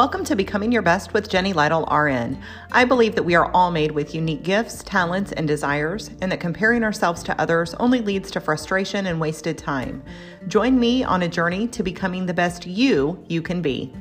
[0.00, 2.42] Welcome to Becoming Your Best with Jenny Lytle, RN.
[2.72, 6.40] I believe that we are all made with unique gifts, talents, and desires, and that
[6.40, 10.02] comparing ourselves to others only leads to frustration and wasted time.
[10.48, 13.92] Join me on a journey to becoming the best you you can be.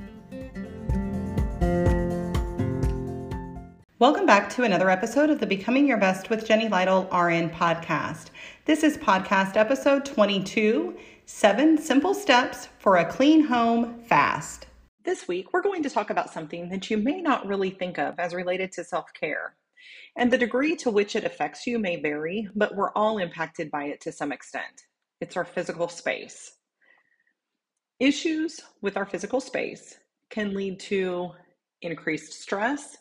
[4.00, 8.27] Welcome back to another episode of the Becoming Your Best with Jenny Lytle RN podcast.
[8.63, 10.95] This is podcast episode 22
[11.25, 14.69] Seven Simple Steps for a Clean Home Fast.
[15.05, 18.20] This week, we're going to talk about something that you may not really think of
[18.20, 19.55] as related to self care.
[20.17, 23.85] And the degree to which it affects you may vary, but we're all impacted by
[23.85, 24.88] it to some extent.
[25.22, 26.52] It's our physical space.
[28.02, 29.95] Issues with our physical space
[30.30, 31.31] can lead to
[31.81, 32.97] increased stress,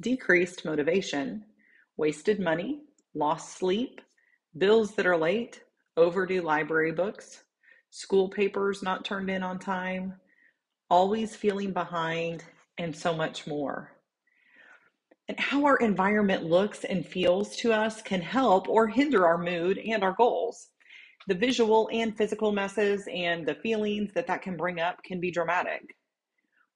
[0.00, 1.44] decreased motivation,
[1.96, 2.82] wasted money,
[3.14, 4.00] lost sleep,
[4.56, 5.62] bills that are late,
[5.96, 7.42] overdue library books,
[7.90, 10.14] school papers not turned in on time,
[10.90, 12.44] always feeling behind,
[12.78, 13.92] and so much more.
[15.28, 19.78] And how our environment looks and feels to us can help or hinder our mood
[19.78, 20.68] and our goals.
[21.28, 25.30] The visual and physical messes and the feelings that that can bring up can be
[25.30, 25.94] dramatic.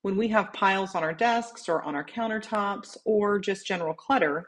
[0.02, 4.46] When we have piles on our desks or on our countertops or just general clutter,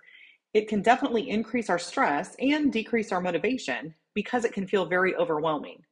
[0.54, 5.16] it can definitely increase our stress and decrease our motivation because it can feel very
[5.16, 5.82] overwhelming.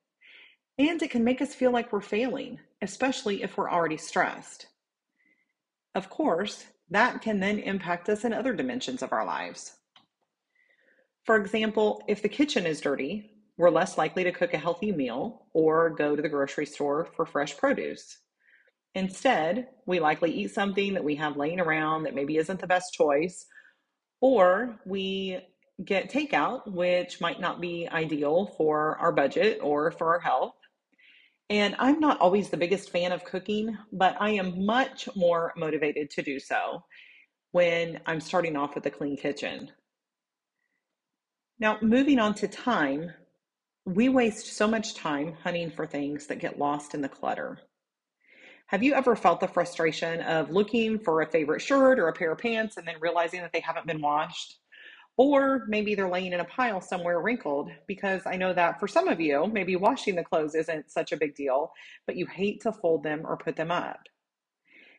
[0.78, 4.66] And it can make us feel like we're failing, especially if we're already stressed.
[5.94, 9.72] Of course, that can then impact us in other dimensions of our lives.
[11.24, 15.46] For example, if the kitchen is dirty, we're less likely to cook a healthy meal
[15.54, 18.18] or go to the grocery store for fresh produce.
[18.94, 22.92] Instead, we likely eat something that we have laying around that maybe isn't the best
[22.92, 23.46] choice,
[24.20, 25.40] or we
[25.82, 30.54] get takeout, which might not be ideal for our budget or for our health.
[31.50, 36.10] And I'm not always the biggest fan of cooking, but I am much more motivated
[36.10, 36.82] to do so
[37.52, 39.70] when I'm starting off with a clean kitchen.
[41.58, 43.12] Now, moving on to time,
[43.84, 47.58] we waste so much time hunting for things that get lost in the clutter.
[48.68, 52.32] Have you ever felt the frustration of looking for a favorite shirt or a pair
[52.32, 54.58] of pants and then realizing that they haven't been washed?
[55.16, 59.06] Or maybe they're laying in a pile somewhere wrinkled because I know that for some
[59.06, 61.72] of you, maybe washing the clothes isn't such a big deal,
[62.06, 64.00] but you hate to fold them or put them up.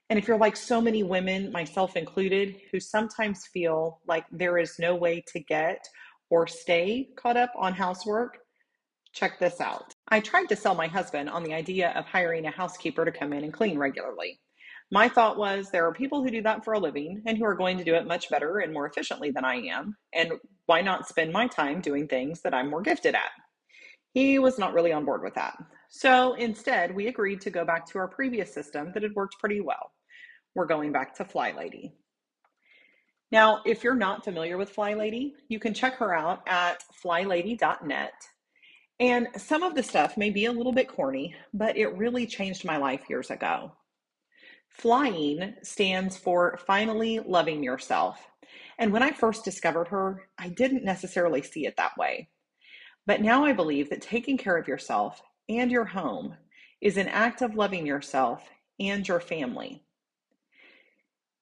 [0.10, 4.80] And if you're like so many women, myself included, who sometimes feel like there is
[4.80, 5.88] no way to get
[6.30, 8.38] or stay caught up on housework,
[9.14, 9.96] check this out.
[10.10, 13.34] I tried to sell my husband on the idea of hiring a housekeeper to come
[13.34, 14.40] in and clean regularly.
[14.92, 17.56] My thought was there are people who do that for a living and who are
[17.56, 19.96] going to do it much better and more efficiently than I am.
[20.14, 20.34] And
[20.68, 23.32] why not spend my time doing things that I'm more gifted at?
[24.14, 25.58] He was not really on board with that.
[25.90, 29.60] So instead, we agreed to go back to our previous system that had worked pretty
[29.60, 29.92] well.
[30.54, 31.94] We're going back to Fly Lady.
[33.32, 38.14] Now, if you're not familiar with Fly Lady, you can check her out at flylady.net.
[39.00, 42.64] And some of the stuff may be a little bit corny, but it really changed
[42.64, 43.74] my life years ago.
[44.70, 48.28] Flying stands for finally loving yourself.
[48.78, 52.30] And when I first discovered her, I didn't necessarily see it that way.
[53.06, 56.36] But now I believe that taking care of yourself and your home
[56.82, 58.50] is an act of loving yourself
[58.80, 59.84] and your family.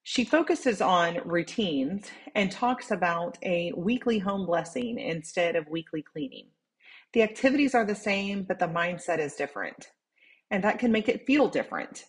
[0.02, 6.48] She focuses on routines and talks about a weekly home blessing instead of weekly cleaning.
[7.14, 9.88] The activities are the same, but the mindset is different.
[10.50, 12.04] And that can make it feel different.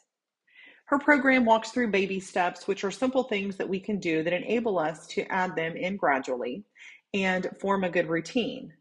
[0.86, 4.34] Her program walks through baby steps, which are simple things that we can do that
[4.34, 6.64] enable us to add them in gradually
[7.14, 8.72] and form a good routine.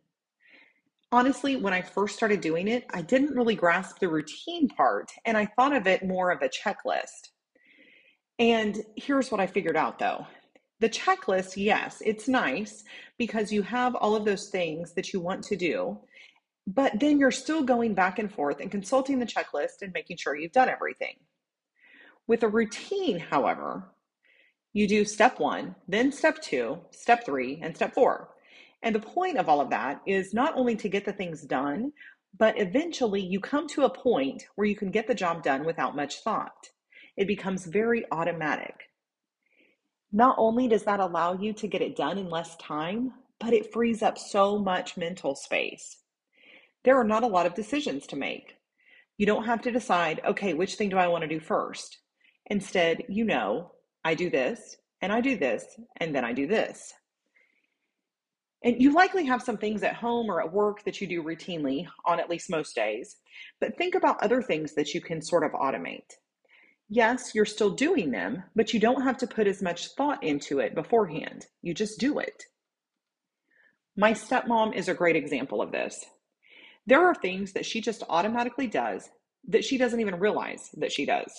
[1.10, 5.37] Honestly, when I first started doing it, I didn't really grasp the routine part and
[5.37, 7.31] I thought of it more of a checklist.
[8.38, 10.26] And here's what I figured out though.
[10.81, 12.84] The checklist, yes, it's nice
[13.16, 15.98] because you have all of those things that you want to do,
[16.66, 20.36] but then you're still going back and forth and consulting the checklist and making sure
[20.36, 21.15] you've done everything.
[22.26, 23.91] With a routine, however,
[24.72, 28.30] you do step one, then step two, step three, and step four.
[28.82, 31.92] And the point of all of that is not only to get the things done,
[32.36, 35.97] but eventually you come to a point where you can get the job done without
[35.97, 36.71] much thought.
[37.16, 38.91] It becomes very automatic.
[40.10, 43.72] Not only does that allow you to get it done in less time, but it
[43.72, 45.98] frees up so much mental space.
[46.84, 48.56] There are not a lot of decisions to make.
[49.18, 51.98] You don't have to decide, okay, which thing do I want to do first?
[52.46, 53.72] Instead, you know,
[54.04, 55.64] I do this, and I do this,
[55.98, 56.92] and then I do this.
[58.62, 61.86] And you likely have some things at home or at work that you do routinely
[62.06, 63.16] on at least most days,
[63.60, 66.10] but think about other things that you can sort of automate.
[66.88, 70.60] Yes, you're still doing them, but you don't have to put as much thought into
[70.60, 71.46] it beforehand.
[71.60, 72.44] You just do it.
[73.96, 76.04] My stepmom is a great example of this.
[76.86, 79.08] There are things that she just automatically does
[79.48, 81.32] that she doesn't even realize that she does.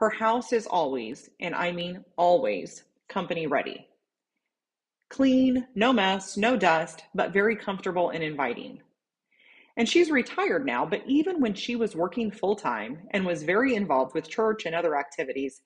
[0.00, 3.86] Her house is always, and I mean always, company ready.
[5.10, 8.80] Clean, no mess, no dust, but very comfortable and inviting.
[9.76, 13.74] And she's retired now, but even when she was working full time and was very
[13.74, 15.60] involved with church and other activities,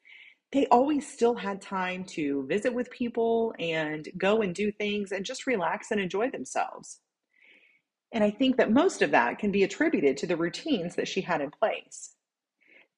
[0.51, 5.25] they always still had time to visit with people and go and do things and
[5.25, 6.99] just relax and enjoy themselves.
[8.11, 11.21] And I think that most of that can be attributed to the routines that she
[11.21, 12.17] had in place.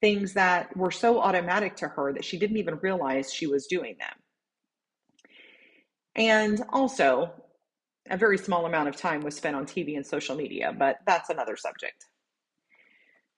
[0.07, 3.97] Things that were so automatic to her that she didn't even realize she was doing
[3.99, 4.17] them.
[6.15, 7.33] And also,
[8.09, 11.29] a very small amount of time was spent on TV and social media, but that's
[11.29, 12.05] another subject.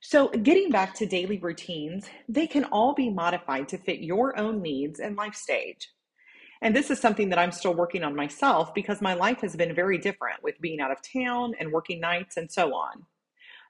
[0.01, 4.61] So, getting back to daily routines, they can all be modified to fit your own
[4.61, 5.89] needs and life stage.
[6.61, 9.75] And this is something that I'm still working on myself because my life has been
[9.75, 13.07] very different with being out of town and working nights and so on.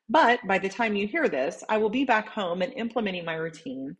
[0.08, 3.34] But by the time you hear this, I will be back home and implementing my
[3.34, 3.96] routine.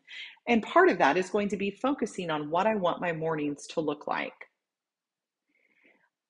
[0.46, 3.66] And part of that is going to be focusing on what I want my mornings
[3.68, 4.32] to look like.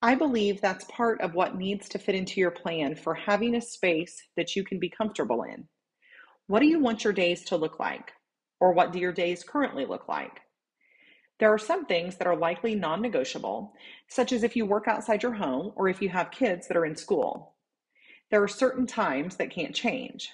[0.01, 3.61] I believe that's part of what needs to fit into your plan for having a
[3.61, 5.67] space that you can be comfortable in.
[6.47, 8.13] What do you want your days to look like?
[8.59, 10.41] Or what do your days currently look like?
[11.39, 13.73] There are some things that are likely non negotiable,
[14.09, 16.85] such as if you work outside your home or if you have kids that are
[16.85, 17.55] in school.
[18.31, 20.31] There are certain times that can't change.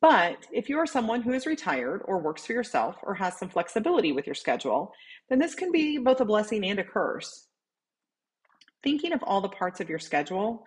[0.00, 3.48] But if you are someone who is retired or works for yourself or has some
[3.48, 4.92] flexibility with your schedule,
[5.28, 7.48] then this can be both a blessing and a curse.
[8.82, 10.64] Thinking of all the parts of your schedule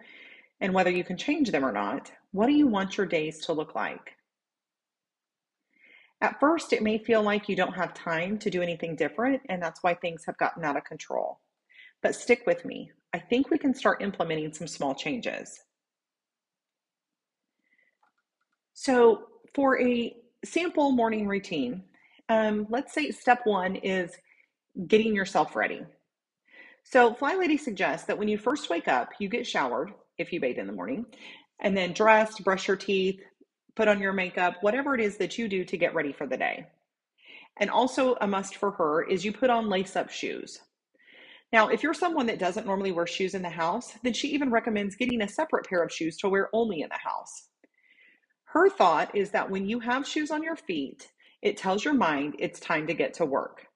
[0.59, 3.53] and whether you can change them or not, what do you want your days to
[3.53, 4.17] look like?
[6.21, 9.61] At first, it may feel like you don't have time to do anything different, and
[9.61, 11.39] that's why things have gotten out of control.
[12.03, 12.91] But stick with me.
[13.11, 15.59] I think we can start implementing some small changes.
[18.83, 20.11] So, for a
[20.43, 21.83] sample morning routine,
[22.29, 24.09] um, let's say step one is
[24.87, 25.81] getting yourself ready.
[26.83, 30.41] So, Fly Lady suggests that when you first wake up, you get showered if you
[30.41, 31.05] bathe in the morning,
[31.59, 33.21] and then dressed, brush your teeth,
[33.75, 36.37] put on your makeup, whatever it is that you do to get ready for the
[36.37, 36.65] day.
[37.59, 40.57] And also, a must for her is you put on lace up shoes.
[41.53, 44.49] Now, if you're someone that doesn't normally wear shoes in the house, then she even
[44.49, 47.49] recommends getting a separate pair of shoes to wear only in the house.
[48.51, 51.09] Her thought is that when you have shoes on your feet,
[51.41, 53.67] it tells your mind it's time to get to work.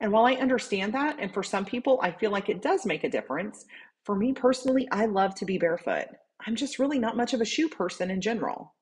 [0.00, 3.04] And while I understand that, and for some people, I feel like it does make
[3.04, 3.66] a difference,
[4.04, 6.06] for me personally, I love to be barefoot.
[6.46, 8.74] I'm just really not much of a shoe person in general.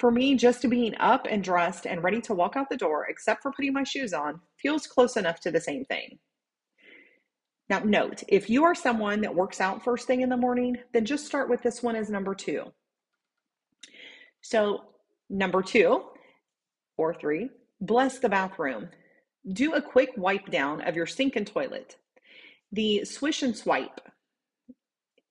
[0.00, 3.42] For me, just being up and dressed and ready to walk out the door, except
[3.42, 6.18] for putting my shoes on, feels close enough to the same thing.
[7.68, 11.04] Now, note if you are someone that works out first thing in the morning, then
[11.04, 12.72] just start with this one as number two.
[14.48, 14.84] So,
[15.28, 16.04] number two
[16.96, 17.50] or three,
[17.80, 18.88] bless the bathroom.
[19.52, 21.96] Do a quick wipe down of your sink and toilet.
[22.70, 24.00] The swish and swipe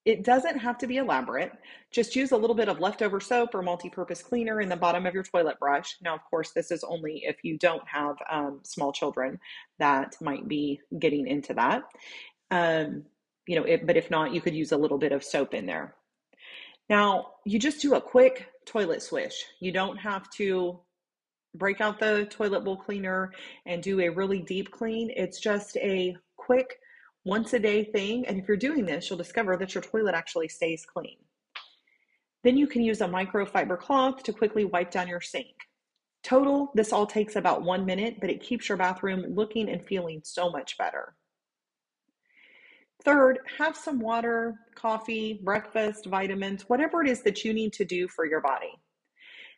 [0.06, 1.50] it doesn't have to be elaborate.
[1.90, 5.04] Just use a little bit of leftover soap or multi purpose cleaner in the bottom
[5.04, 5.96] of your toilet brush.
[6.00, 9.40] Now, of course, this is only if you don't have um, small children
[9.80, 11.82] that might be getting into that.
[12.52, 13.02] Um,
[13.48, 15.66] you know, it, but if not, you could use a little bit of soap in
[15.66, 15.96] there.
[16.88, 19.46] Now, you just do a quick toilet swish.
[19.60, 20.80] You don't have to
[21.54, 23.32] break out the toilet bowl cleaner
[23.64, 25.10] and do a really deep clean.
[25.16, 26.78] It's just a quick
[27.24, 28.26] once a day thing.
[28.26, 31.16] And if you're doing this, you'll discover that your toilet actually stays clean.
[32.44, 35.56] Then you can use a microfiber cloth to quickly wipe down your sink.
[36.22, 40.20] Total, this all takes about one minute, but it keeps your bathroom looking and feeling
[40.24, 41.14] so much better.
[43.04, 48.08] Third, have some water, coffee, breakfast, vitamins, whatever it is that you need to do
[48.08, 48.72] for your body.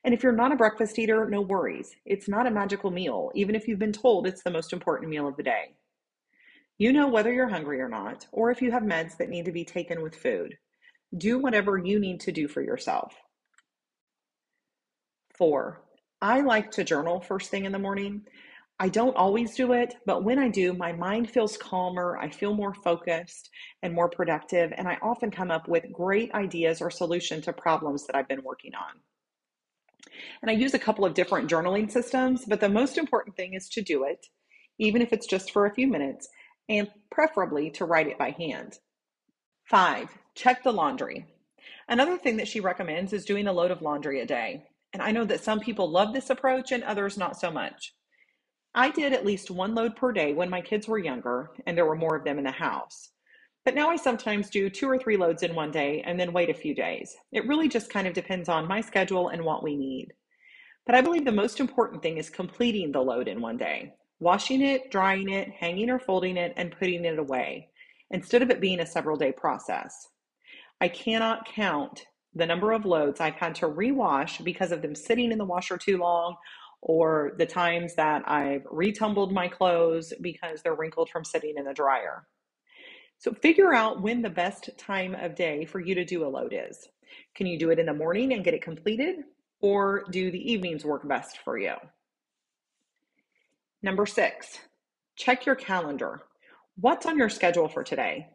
[0.05, 1.95] And if you're not a breakfast eater, no worries.
[2.05, 5.27] It's not a magical meal, even if you've been told it's the most important meal
[5.27, 5.75] of the day.
[6.79, 9.53] You know whether you're hungry or not, or if you have meds that need to
[9.53, 10.57] be taken with food.
[11.17, 13.17] Do whatever you need to do for yourself.
[15.37, 15.83] Four,
[16.21, 18.23] I like to journal first thing in the morning.
[18.81, 22.55] I don't always do it, but when I do, my mind feels calmer, I feel
[22.55, 23.51] more focused
[23.83, 28.07] and more productive, and I often come up with great ideas or solution to problems
[28.07, 29.01] that I've been working on.
[30.43, 33.69] And I use a couple of different journaling systems, but the most important thing is
[33.71, 34.27] to do it,
[34.79, 36.29] even if it's just for a few minutes,
[36.69, 38.79] and preferably to write it by hand.
[39.69, 41.27] Five, check the laundry.
[41.89, 44.69] Another thing that she recommends is doing a load of laundry a day.
[44.93, 47.93] And I know that some people love this approach and others not so much.
[48.75, 51.87] I did at least one load per day when my kids were younger and there
[51.87, 53.11] were more of them in the house.
[53.65, 56.51] But now I sometimes do two or three loads in one day and then wait
[56.51, 57.15] a few days.
[57.33, 60.13] It really just kind of depends on my schedule and what we need.
[60.87, 64.63] But I believe the most important thing is completing the load in one day, washing
[64.63, 67.69] it, drying it, hanging or folding it, and putting it away,
[68.11, 70.09] instead of it being a several day process.
[70.81, 75.31] I cannot count the number of loads I've had to rewash because of them sitting
[75.31, 76.37] in the washer too long
[76.81, 81.75] or the times that I've retumbled my clothes because they're wrinkled from sitting in the
[81.75, 82.27] dryer.
[83.19, 86.55] So figure out when the best time of day for you to do a load
[86.55, 86.89] is.
[87.35, 89.17] Can you do it in the morning and get it completed?
[89.61, 91.75] Or do the evenings work best for you?
[93.83, 94.59] Number six,
[95.17, 96.21] check your calendar.
[96.77, 98.29] What's on your schedule for today?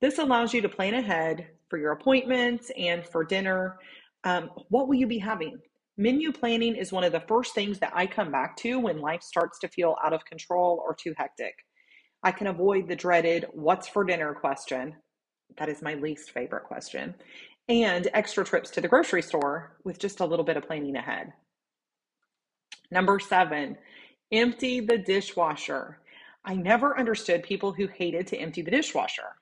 [0.00, 3.78] This allows you to plan ahead for your appointments and for dinner.
[4.24, 5.58] Um, what will you be having?
[6.00, 9.22] Menu planning is one of the first things that I come back to when life
[9.22, 11.54] starts to feel out of control or too hectic.
[12.22, 14.94] I can avoid the dreaded what's for dinner question.
[15.58, 17.16] That is my least favorite question.
[17.68, 21.32] And extra trips to the grocery store with just a little bit of planning ahead.
[22.92, 23.76] Number seven,
[24.30, 25.98] empty the dishwasher.
[26.44, 29.34] I never understood people who hated to empty the dishwasher.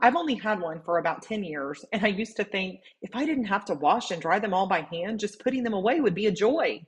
[0.00, 3.24] I've only had one for about 10 years, and I used to think if I
[3.24, 6.14] didn't have to wash and dry them all by hand, just putting them away would
[6.14, 6.84] be a joy.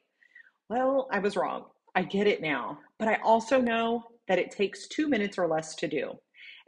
[0.69, 1.67] Well, I was wrong.
[1.95, 5.75] I get it now, but I also know that it takes two minutes or less
[5.77, 6.19] to do.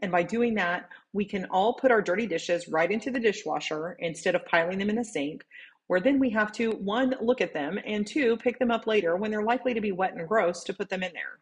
[0.01, 3.97] And by doing that, we can all put our dirty dishes right into the dishwasher
[3.99, 5.45] instead of piling them in the sink,
[5.89, 9.17] where then we have to, one, look at them, and two, pick them up later
[9.17, 11.41] when they're likely to be wet and gross to put them in there.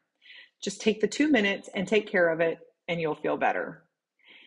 [0.62, 3.85] Just take the two minutes and take care of it, and you'll feel better.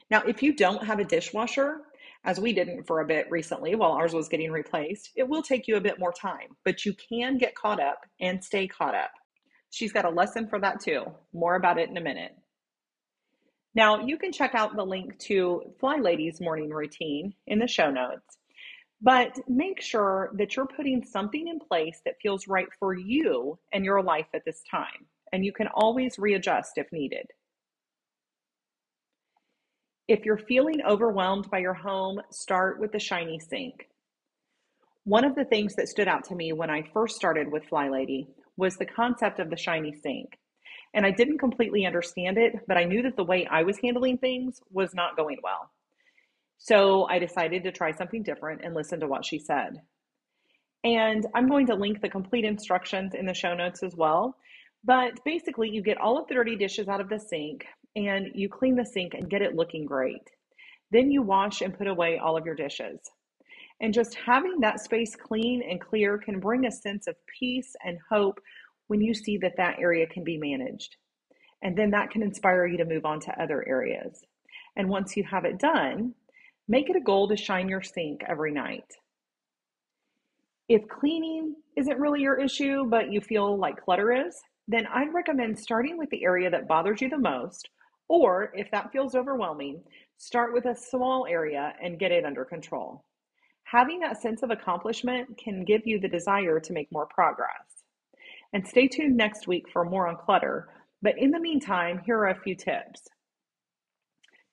[0.09, 1.81] Now, if you don't have a dishwasher,
[2.23, 5.67] as we didn't for a bit recently while ours was getting replaced, it will take
[5.67, 9.11] you a bit more time, but you can get caught up and stay caught up.
[9.69, 11.05] She's got a lesson for that too.
[11.31, 12.35] More about it in a minute.
[13.75, 17.91] Now, you can check out the link to Fly Lady's morning routine in the show
[17.91, 18.37] notes,
[19.01, 23.85] but make sure that you're putting something in place that feels right for you and
[23.85, 25.05] your life at this time.
[25.31, 27.27] And you can always readjust if needed.
[30.09, 33.87] If you're feeling overwhelmed by your home, start with the shiny sink.
[35.03, 37.89] One of the things that stood out to me when I first started with Fly
[37.89, 40.39] Lady was the concept of the shiny sink.
[40.95, 44.17] And I didn't completely understand it, but I knew that the way I was handling
[44.17, 45.69] things was not going well.
[46.57, 49.79] So I decided to try something different and listen to what she said.
[50.83, 54.35] And I'm going to link the complete instructions in the show notes as well.
[54.83, 58.49] But basically, you get all of the dirty dishes out of the sink, and you
[58.49, 60.29] clean the sink and get it looking great.
[60.91, 62.99] Then you wash and put away all of your dishes.
[63.81, 67.97] And just having that space clean and clear can bring a sense of peace and
[68.09, 68.39] hope
[68.87, 70.97] when you see that that area can be managed.
[71.61, 74.21] And then that can inspire you to move on to other areas.
[74.75, 76.13] And once you have it done,
[76.67, 78.85] make it a goal to shine your sink every night.
[80.67, 85.57] If cleaning isn't really your issue, but you feel like clutter is, then I'd recommend
[85.57, 87.69] starting with the area that bothers you the most
[88.09, 89.81] or if that feels overwhelming,
[90.17, 93.05] start with a small area and get it under control.
[93.63, 97.83] Having that sense of accomplishment can give you the desire to make more progress.
[98.51, 100.69] And stay tuned next week for more on clutter.
[101.03, 103.07] But in the meantime, here are a few tips.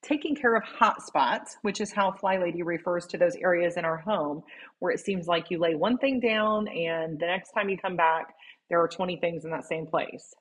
[0.03, 3.87] Taking care of hot spots, which is how Fly Lady refers to those areas in
[3.87, 4.43] our home
[4.79, 7.97] where it seems like you lay one thing down and the next time you come
[7.97, 8.35] back,
[8.69, 10.35] there are 20 things in that same place.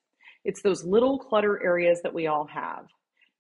[0.44, 2.86] It's those little clutter areas that we all have.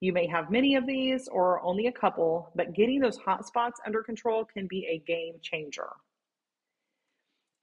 [0.05, 3.81] You may have many of these or only a couple, but getting those hot spots
[3.87, 5.87] under control can be a game changer.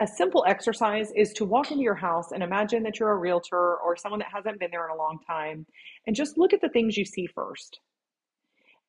[0.01, 3.77] A simple exercise is to walk into your house and imagine that you're a realtor
[3.77, 5.65] or someone that hasn't been there in a long time
[6.09, 7.79] and just look at the things you see first.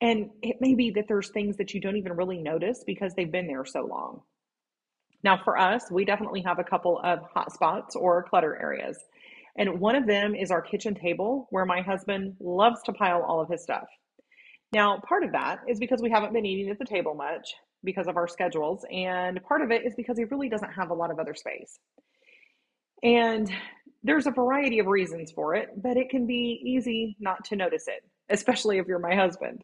[0.00, 3.30] And it may be that there's things that you don't even really notice because they've
[3.30, 4.22] been there so long.
[5.22, 8.98] Now, for us, we definitely have a couple of hot spots or clutter areas.
[9.56, 13.40] And one of them is our kitchen table where my husband loves to pile all
[13.40, 13.86] of his stuff.
[14.72, 18.08] Now, part of that is because we haven't been eating at the table much because
[18.08, 21.10] of our schedules, and part of it is because he really doesn't have a lot
[21.10, 21.78] of other space.
[23.02, 23.48] And
[24.02, 27.86] there's a variety of reasons for it, but it can be easy not to notice
[27.86, 29.62] it, especially if you're my husband.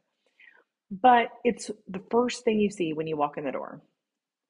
[0.91, 3.81] But it's the first thing you see when you walk in the door.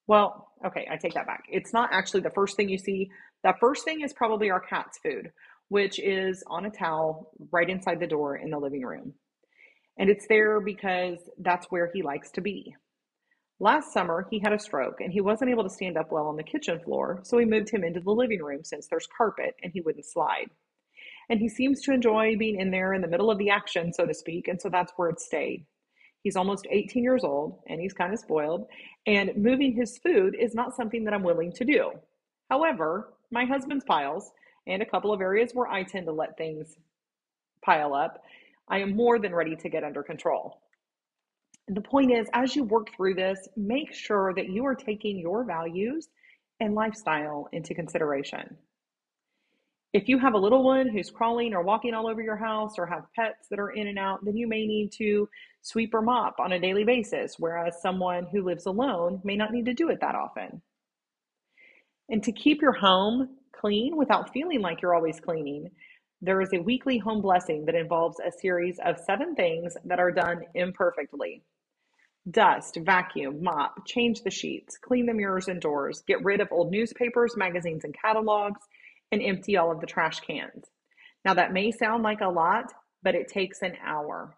[0.06, 1.44] Well, okay, I take that back.
[1.48, 3.10] It's not actually the first thing you see.
[3.42, 5.32] The first thing is probably our cat's food,
[5.68, 9.14] which is on a towel right inside the door in the living room.
[9.98, 12.74] And it's there because that's where he likes to be.
[13.58, 16.36] Last summer, he had a stroke and he wasn't able to stand up well on
[16.36, 19.72] the kitchen floor, so we moved him into the living room since there's carpet and
[19.72, 20.50] he wouldn't slide.
[21.28, 24.06] And he seems to enjoy being in there in the middle of the action, so
[24.06, 25.66] to speak, and so that's where it stayed.
[26.22, 28.66] He's almost 18 years old and he's kind of spoiled,
[29.06, 31.92] and moving his food is not something that I'm willing to do.
[32.50, 34.30] However, my husband's piles
[34.66, 36.76] and a couple of areas where I tend to let things
[37.64, 38.22] pile up,
[38.68, 40.60] I am more than ready to get under control.
[41.68, 45.44] The point is, as you work through this, make sure that you are taking your
[45.44, 46.08] values
[46.58, 48.56] and lifestyle into consideration.
[49.92, 52.86] If you have a little one who's crawling or walking all over your house or
[52.86, 55.28] have pets that are in and out, then you may need to
[55.62, 59.66] sweep or mop on a daily basis, whereas someone who lives alone may not need
[59.66, 60.62] to do it that often.
[62.10, 65.70] And to keep your home clean without feeling like you're always cleaning,
[66.20, 70.10] there is a weekly home blessing that involves a series of seven things that are
[70.10, 71.42] done imperfectly
[72.30, 76.70] dust, vacuum, mop, change the sheets, clean the mirrors and doors, get rid of old
[76.70, 78.60] newspapers, magazines, and catalogs,
[79.10, 80.66] and empty all of the trash cans.
[81.24, 84.36] Now, that may sound like a lot, but it takes an hour.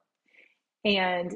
[0.85, 1.35] And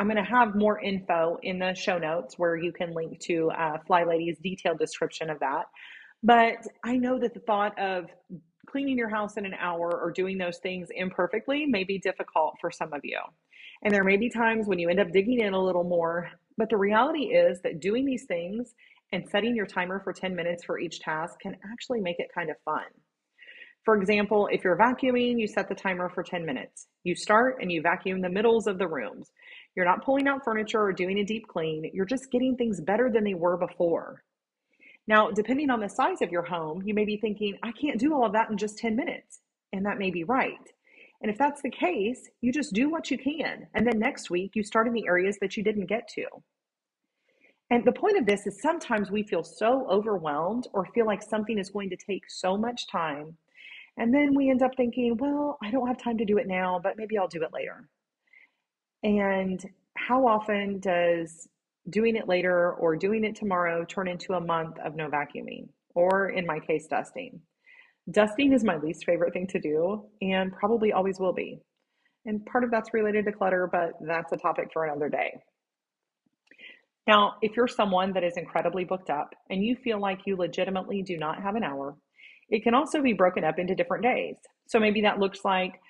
[0.00, 3.50] I'm going to have more info in the show notes where you can link to
[3.50, 5.66] uh, Fly Lady's detailed description of that.
[6.22, 8.06] But I know that the thought of
[8.66, 12.70] cleaning your house in an hour or doing those things imperfectly may be difficult for
[12.70, 13.18] some of you.
[13.84, 16.30] And there may be times when you end up digging in a little more.
[16.56, 18.72] But the reality is that doing these things
[19.12, 22.48] and setting your timer for 10 minutes for each task can actually make it kind
[22.48, 22.86] of fun.
[23.84, 26.86] For example, if you're vacuuming, you set the timer for 10 minutes.
[27.02, 29.30] You start and you vacuum the middles of the rooms.
[29.76, 31.90] You're not pulling out furniture or doing a deep clean.
[31.92, 34.22] You're just getting things better than they were before.
[35.06, 38.14] Now, depending on the size of your home, you may be thinking, I can't do
[38.14, 39.40] all of that in just 10 minutes.
[39.72, 40.72] And that may be right.
[41.22, 43.66] And if that's the case, you just do what you can.
[43.74, 46.26] And then next week, you start in the areas that you didn't get to.
[47.70, 51.58] And the point of this is sometimes we feel so overwhelmed or feel like something
[51.58, 53.36] is going to take so much time.
[53.96, 56.80] And then we end up thinking, well, I don't have time to do it now,
[56.82, 57.88] but maybe I'll do it later.
[59.02, 59.64] And
[59.96, 61.48] how often does
[61.88, 65.68] doing it later or doing it tomorrow turn into a month of no vacuuming?
[65.94, 67.40] Or in my case, dusting.
[68.10, 71.60] Dusting is my least favorite thing to do and probably always will be.
[72.26, 75.32] And part of that's related to clutter, but that's a topic for another day.
[77.06, 81.02] Now, if you're someone that is incredibly booked up and you feel like you legitimately
[81.02, 81.96] do not have an hour,
[82.50, 84.36] it can also be broken up into different days.
[84.66, 85.80] So maybe that looks like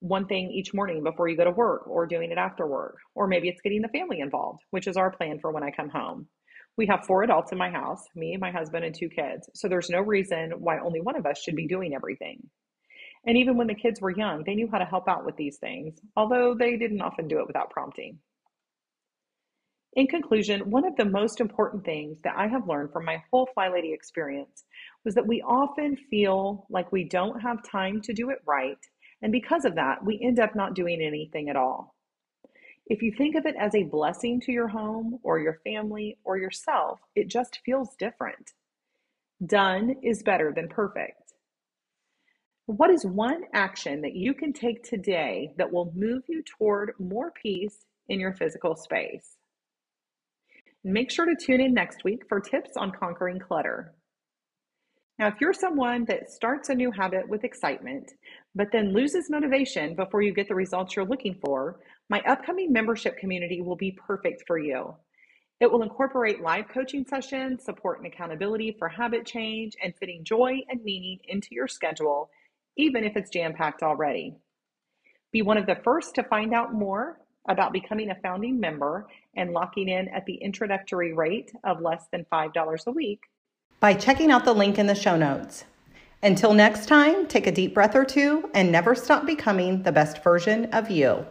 [0.00, 2.98] one thing each morning before you go to work or doing it after work.
[3.14, 5.88] Or maybe it's getting the family involved, which is our plan for when I come
[5.88, 6.28] home.
[6.76, 9.48] We have four adults in my house me, my husband, and two kids.
[9.54, 12.48] So there's no reason why only one of us should be doing everything.
[13.26, 15.56] And even when the kids were young, they knew how to help out with these
[15.58, 18.18] things, although they didn't often do it without prompting.
[19.94, 23.48] In conclusion, one of the most important things that I have learned from my whole
[23.54, 24.64] Fly Lady experience
[25.06, 28.76] was that we often feel like we don't have time to do it right
[29.26, 31.96] and because of that, we end up not doing anything at all.
[32.86, 36.38] If you think of it as a blessing to your home or your family or
[36.38, 38.52] yourself, it just feels different.
[39.44, 41.32] Done is better than perfect.
[42.66, 47.32] What is one action that you can take today that will move you toward more
[47.32, 49.38] peace in your physical space?
[50.84, 53.92] Make sure to tune in next week for tips on conquering clutter.
[55.18, 58.12] Now, if you're someone that starts a new habit with excitement,
[58.56, 63.18] but then loses motivation before you get the results you're looking for, my upcoming membership
[63.18, 64.94] community will be perfect for you.
[65.60, 70.60] It will incorporate live coaching sessions, support and accountability for habit change, and fitting joy
[70.70, 72.30] and meaning into your schedule,
[72.76, 74.34] even if it's jam packed already.
[75.32, 79.52] Be one of the first to find out more about becoming a founding member and
[79.52, 83.20] locking in at the introductory rate of less than $5 a week
[83.80, 85.64] by checking out the link in the show notes.
[86.22, 90.22] Until next time, take a deep breath or two and never stop becoming the best
[90.24, 91.26] version of you.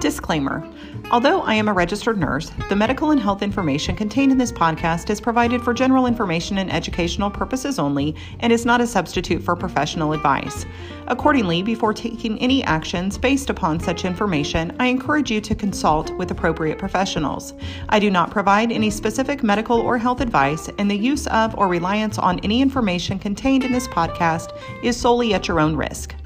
[0.00, 0.68] Disclaimer
[1.12, 5.08] Although I am a registered nurse, the medical and health information contained in this podcast
[5.08, 9.54] is provided for general information and educational purposes only and is not a substitute for
[9.54, 10.66] professional advice.
[11.06, 16.32] Accordingly, before taking any actions based upon such information, I encourage you to consult with
[16.32, 17.54] appropriate professionals.
[17.88, 21.68] I do not provide any specific medical or health advice, and the use of or
[21.68, 24.50] reliance on any information contained in this podcast
[24.82, 26.16] is solely at your own risk.